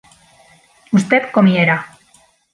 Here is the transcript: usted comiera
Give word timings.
usted 0.91 1.29
comiera 1.31 1.75